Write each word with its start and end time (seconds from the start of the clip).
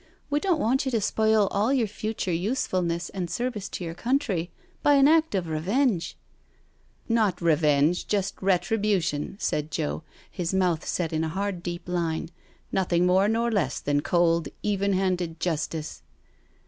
"We 0.31 0.39
don't 0.39 0.59
1 0.59 0.79
you 0.85 0.89
to 0.89 0.99
spoil 0.99 1.47
all 1.51 1.71
your 1.71 1.85
future 1.87 2.33
usefulness 2.33 3.09
and 3.09 3.29
service 3.29 3.69
■ 3.69 3.87
our 3.87 3.93
country 3.93 4.49
by 4.81 4.95
an 4.95 5.07
act 5.07 5.35
of 5.35 5.47
revenge 5.47 6.17
'* 6.63 6.97
Not 7.07 7.39
revenge, 7.39 8.07
just 8.07 8.33
retribution," 8.41 9.37
said 9.39 9.69
Joe, 9.69 10.01
his 10.31 10.55
mouth 10.55 10.99
in 10.99 11.23
a 11.23 11.29
hard, 11.29 11.61
deep 11.61 11.87
line, 11.87 12.25
'^ 12.27 12.29
nothing 12.71 13.05
more 13.05 13.27
nor 13.27 13.51
less 13.51 13.79
than 13.79 14.01
.J, 14.01 14.51
even 14.63 14.93
handed 14.93 15.39
justice." 15.39 16.01